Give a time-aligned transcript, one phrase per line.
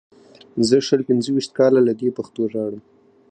[0.67, 2.81] زه شل پنځه ویشت کاله له دې پښتو ژاړم.